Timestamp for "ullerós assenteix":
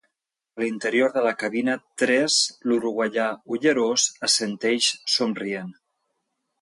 3.57-4.89